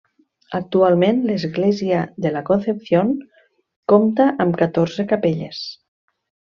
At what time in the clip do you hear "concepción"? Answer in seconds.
2.49-3.13